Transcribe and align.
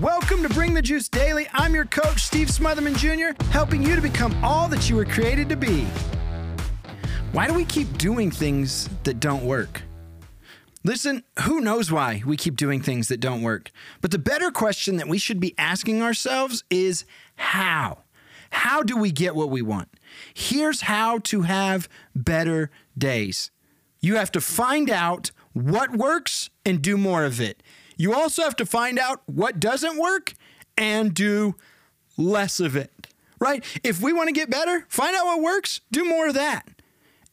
Welcome 0.00 0.44
to 0.44 0.48
Bring 0.50 0.74
the 0.74 0.82
Juice 0.82 1.08
Daily. 1.08 1.48
I'm 1.52 1.74
your 1.74 1.84
coach, 1.84 2.22
Steve 2.22 2.46
Smotherman 2.46 2.96
Jr., 2.96 3.42
helping 3.50 3.82
you 3.82 3.96
to 3.96 4.00
become 4.00 4.32
all 4.44 4.68
that 4.68 4.88
you 4.88 4.94
were 4.94 5.04
created 5.04 5.48
to 5.48 5.56
be. 5.56 5.88
Why 7.32 7.48
do 7.48 7.54
we 7.54 7.64
keep 7.64 7.98
doing 7.98 8.30
things 8.30 8.88
that 9.02 9.18
don't 9.18 9.44
work? 9.44 9.82
Listen, 10.84 11.24
who 11.42 11.60
knows 11.60 11.90
why 11.90 12.22
we 12.24 12.36
keep 12.36 12.54
doing 12.54 12.80
things 12.80 13.08
that 13.08 13.18
don't 13.18 13.42
work? 13.42 13.72
But 14.00 14.12
the 14.12 14.20
better 14.20 14.52
question 14.52 14.98
that 14.98 15.08
we 15.08 15.18
should 15.18 15.40
be 15.40 15.56
asking 15.58 16.00
ourselves 16.00 16.62
is 16.70 17.04
how? 17.34 18.04
How 18.50 18.84
do 18.84 18.96
we 18.96 19.10
get 19.10 19.34
what 19.34 19.50
we 19.50 19.62
want? 19.62 19.88
Here's 20.32 20.82
how 20.82 21.18
to 21.24 21.42
have 21.42 21.88
better 22.14 22.70
days. 22.96 23.50
You 23.98 24.14
have 24.14 24.30
to 24.30 24.40
find 24.40 24.90
out 24.90 25.32
what 25.54 25.96
works 25.96 26.50
and 26.64 26.80
do 26.80 26.96
more 26.96 27.24
of 27.24 27.40
it. 27.40 27.64
You 27.98 28.14
also 28.14 28.42
have 28.42 28.56
to 28.56 28.64
find 28.64 28.98
out 28.98 29.22
what 29.26 29.60
doesn't 29.60 29.98
work 29.98 30.32
and 30.78 31.12
do 31.12 31.56
less 32.16 32.60
of 32.60 32.76
it, 32.76 33.08
right? 33.40 33.64
If 33.82 34.00
we 34.00 34.12
want 34.12 34.28
to 34.28 34.32
get 34.32 34.48
better, 34.48 34.86
find 34.88 35.14
out 35.16 35.26
what 35.26 35.42
works, 35.42 35.80
do 35.90 36.04
more 36.04 36.28
of 36.28 36.34
that. 36.34 36.68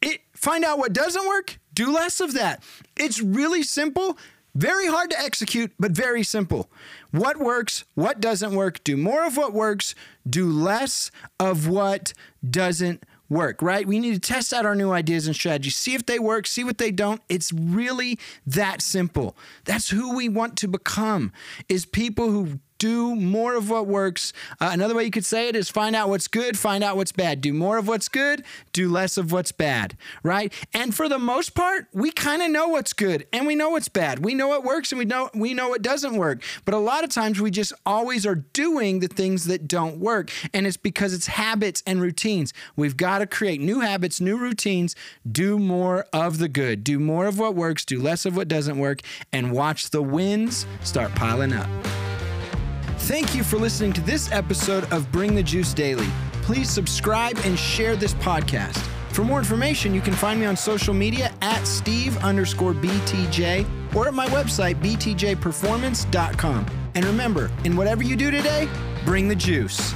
It, 0.01 0.21
find 0.33 0.65
out 0.65 0.79
what 0.79 0.91
doesn't 0.91 1.27
work, 1.27 1.59
do 1.73 1.93
less 1.93 2.19
of 2.19 2.33
that. 2.33 2.63
It's 2.97 3.21
really 3.21 3.61
simple, 3.61 4.17
very 4.55 4.87
hard 4.87 5.11
to 5.11 5.19
execute, 5.19 5.71
but 5.79 5.91
very 5.91 6.23
simple. 6.23 6.69
What 7.11 7.37
works, 7.37 7.85
what 7.93 8.19
doesn't 8.19 8.55
work, 8.55 8.83
do 8.83 8.97
more 8.97 9.25
of 9.25 9.37
what 9.37 9.53
works, 9.53 9.93
do 10.27 10.49
less 10.49 11.11
of 11.39 11.67
what 11.67 12.13
doesn't 12.47 13.03
work, 13.35 13.61
right? 13.61 13.85
We 13.85 13.99
need 13.99 14.13
to 14.13 14.19
test 14.19 14.53
out 14.53 14.65
our 14.65 14.73
new 14.73 14.91
ideas 14.91 15.27
and 15.27 15.35
strategies, 15.35 15.75
see 15.75 15.93
if 15.93 16.05
they 16.05 16.17
work, 16.17 16.47
see 16.47 16.63
what 16.63 16.77
they 16.77 16.91
don't. 16.91 17.21
It's 17.29 17.51
really 17.51 18.17
that 18.47 18.81
simple. 18.81 19.35
That's 19.65 19.89
who 19.89 20.15
we 20.15 20.29
want 20.29 20.57
to 20.57 20.67
become 20.67 21.31
is 21.69 21.85
people 21.85 22.31
who 22.31 22.59
do 22.85 23.15
more 23.15 23.55
of 23.55 23.67
what 23.71 23.87
works. 23.87 24.31
Uh, 24.61 24.69
another 24.71 24.93
way 24.93 25.03
you 25.03 25.09
could 25.09 25.25
say 25.25 25.47
it 25.47 25.55
is 25.55 25.71
find 25.71 25.95
out 25.95 26.07
what's 26.07 26.27
good, 26.27 26.55
find 26.55 26.83
out 26.83 26.95
what's 26.95 27.11
bad. 27.11 27.41
Do 27.41 27.51
more 27.51 27.79
of 27.79 27.87
what's 27.87 28.07
good, 28.07 28.45
do 28.73 28.87
less 28.89 29.17
of 29.17 29.31
what's 29.31 29.51
bad, 29.51 29.97
right? 30.21 30.53
And 30.71 30.93
for 30.93 31.09
the 31.09 31.17
most 31.17 31.55
part, 31.55 31.87
we 31.93 32.11
kind 32.11 32.43
of 32.43 32.51
know 32.51 32.67
what's 32.67 32.93
good 32.93 33.25
and 33.33 33.47
we 33.47 33.55
know 33.55 33.69
what's 33.71 33.87
bad. 33.87 34.23
We 34.23 34.35
know 34.35 34.47
what 34.47 34.63
works 34.63 34.91
and 34.91 34.99
we 34.99 35.05
know 35.05 35.31
we 35.33 35.55
know 35.55 35.69
what 35.69 35.81
doesn't 35.81 36.15
work. 36.15 36.43
But 36.63 36.75
a 36.75 36.77
lot 36.77 37.03
of 37.03 37.09
times 37.09 37.41
we 37.41 37.49
just 37.49 37.73
always 37.87 38.23
are 38.23 38.35
doing 38.35 38.99
the 38.99 39.07
things 39.07 39.45
that 39.45 39.67
don't 39.67 39.97
work, 39.97 40.29
and 40.53 40.67
it's 40.67 40.77
because 40.77 41.11
it's 41.11 41.25
habits 41.25 41.81
and 41.87 41.99
routines. 41.99 42.53
We've 42.75 42.95
got 42.95 43.17
to 43.17 43.25
create 43.25 43.61
new 43.61 43.79
habits, 43.79 44.21
new 44.21 44.37
routines, 44.37 44.95
do 45.29 45.57
more 45.57 46.05
of 46.13 46.37
the 46.37 46.47
good, 46.47 46.83
do 46.83 46.99
more 46.99 47.25
of 47.25 47.39
what 47.39 47.55
works, 47.55 47.83
do 47.83 47.99
less 47.99 48.27
of 48.27 48.35
what 48.35 48.47
doesn't 48.47 48.77
work, 48.77 49.01
and 49.33 49.51
watch 49.51 49.89
the 49.89 50.03
wins 50.03 50.67
start 50.83 51.15
piling 51.15 51.51
up. 51.51 51.94
Thank 53.05 53.35
you 53.35 53.43
for 53.43 53.57
listening 53.57 53.93
to 53.93 54.01
this 54.01 54.31
episode 54.31 54.91
of 54.91 55.11
Bring 55.11 55.35
the 55.35 55.43
Juice 55.43 55.75
Daily. 55.75 56.07
Please 56.41 56.71
subscribe 56.71 57.37
and 57.43 57.57
share 57.57 57.95
this 57.95 58.15
podcast. 58.15 58.79
For 59.11 59.23
more 59.23 59.37
information, 59.37 59.93
you 59.93 60.01
can 60.01 60.15
find 60.15 60.39
me 60.39 60.47
on 60.47 60.57
social 60.57 60.91
media 60.91 61.31
at 61.43 61.67
Steve 61.67 62.17
underscore 62.23 62.73
BTJ 62.73 63.95
or 63.95 64.07
at 64.07 64.15
my 64.15 64.25
website, 64.29 64.81
btjperformance.com. 64.81 66.65
And 66.95 67.05
remember, 67.05 67.51
in 67.63 67.75
whatever 67.75 68.01
you 68.01 68.15
do 68.15 68.31
today, 68.31 68.67
bring 69.05 69.27
the 69.27 69.35
juice. 69.35 69.93